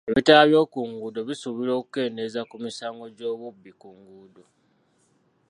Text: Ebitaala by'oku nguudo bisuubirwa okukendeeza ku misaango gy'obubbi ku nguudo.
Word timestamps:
Ebitaala 0.11 0.45
by'oku 0.51 0.77
nguudo 0.89 1.19
bisuubirwa 1.27 1.73
okukendeeza 1.77 2.39
ku 2.49 2.55
misaango 2.65 3.05
gy'obubbi 3.17 3.71
ku 3.81 3.87
nguudo. 3.97 4.43